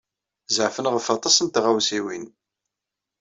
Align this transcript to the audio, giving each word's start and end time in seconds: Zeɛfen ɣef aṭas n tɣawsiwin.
Zeɛfen 0.55 0.89
ɣef 0.93 1.07
aṭas 1.15 1.37
n 1.41 1.47
tɣawsiwin. 1.47 2.25